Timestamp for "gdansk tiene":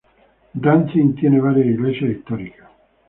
0.55-1.39